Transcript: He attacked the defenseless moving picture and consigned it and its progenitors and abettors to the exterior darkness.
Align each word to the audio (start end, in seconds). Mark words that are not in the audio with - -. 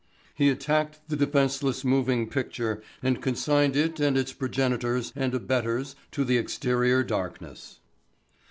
He 0.33 0.49
attacked 0.49 0.99
the 1.09 1.15
defenseless 1.15 1.85
moving 1.85 2.27
picture 2.27 2.81
and 3.03 3.21
consigned 3.21 3.75
it 3.75 3.99
and 3.99 4.17
its 4.17 4.33
progenitors 4.33 5.13
and 5.15 5.31
abettors 5.35 5.95
to 6.13 6.23
the 6.23 6.39
exterior 6.39 7.03
darkness. 7.03 7.79